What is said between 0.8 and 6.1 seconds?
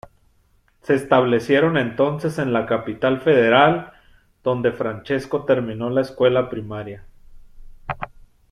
Se establecieron entonces en la Capital Federal, donde Francesco terminó la